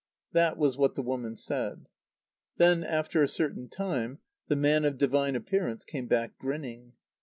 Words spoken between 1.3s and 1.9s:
said.